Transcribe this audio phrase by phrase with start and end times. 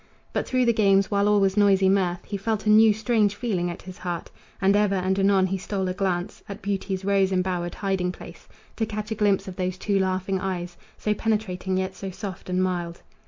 [0.33, 3.69] But through the games, while all was noisy mirth, He felt a new, strange feeling
[3.69, 7.75] at his heart, And ever and anon he stole a glance At beauty's rose embowered
[7.75, 12.09] hiding place, To catch a glimpse of those two laughing eyes, So penetrating yet so
[12.09, 13.03] soft and mild.